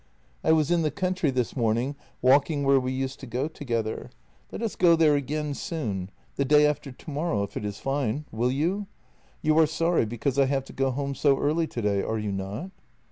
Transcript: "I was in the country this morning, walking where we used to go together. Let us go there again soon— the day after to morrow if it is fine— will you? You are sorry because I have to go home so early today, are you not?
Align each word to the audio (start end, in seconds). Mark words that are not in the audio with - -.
"I 0.43 0.51
was 0.51 0.71
in 0.71 0.81
the 0.81 0.89
country 0.89 1.29
this 1.29 1.55
morning, 1.55 1.95
walking 2.23 2.63
where 2.63 2.79
we 2.79 2.91
used 2.91 3.19
to 3.19 3.27
go 3.27 3.47
together. 3.47 4.09
Let 4.51 4.63
us 4.63 4.75
go 4.75 4.95
there 4.95 5.15
again 5.15 5.53
soon— 5.53 6.09
the 6.37 6.43
day 6.43 6.65
after 6.65 6.91
to 6.91 7.11
morrow 7.11 7.43
if 7.43 7.55
it 7.55 7.63
is 7.63 7.77
fine— 7.77 8.25
will 8.31 8.49
you? 8.51 8.87
You 9.43 9.55
are 9.59 9.67
sorry 9.67 10.05
because 10.07 10.39
I 10.39 10.45
have 10.45 10.63
to 10.65 10.73
go 10.73 10.89
home 10.89 11.13
so 11.13 11.37
early 11.37 11.67
today, 11.67 12.01
are 12.01 12.17
you 12.17 12.31
not? 12.31 12.71